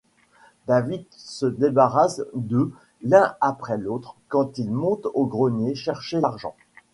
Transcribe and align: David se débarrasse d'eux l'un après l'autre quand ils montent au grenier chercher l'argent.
David 0.65 1.05
se 1.11 1.45
débarrasse 1.45 2.23
d'eux 2.33 2.71
l'un 3.03 3.35
après 3.39 3.77
l'autre 3.77 4.15
quand 4.29 4.57
ils 4.57 4.71
montent 4.71 5.05
au 5.13 5.27
grenier 5.27 5.75
chercher 5.75 6.19
l'argent. 6.19 6.55